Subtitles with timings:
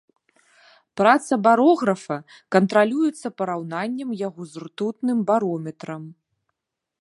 [1.01, 2.17] Праца барографа
[2.55, 6.03] кантралюецца параўнаннем яго з ртутным барометрам.